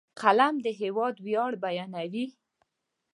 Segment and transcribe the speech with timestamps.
[0.21, 2.25] قلم د هېواد ویاړ بیانوي